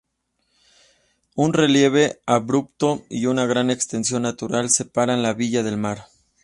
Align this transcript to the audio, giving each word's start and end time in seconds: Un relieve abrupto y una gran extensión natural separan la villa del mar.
Un 1.35 1.53
relieve 1.53 2.21
abrupto 2.25 3.05
y 3.07 3.27
una 3.27 3.45
gran 3.45 3.69
extensión 3.69 4.23
natural 4.23 4.71
separan 4.71 5.21
la 5.21 5.35
villa 5.35 5.61
del 5.61 5.77
mar. 5.77 6.07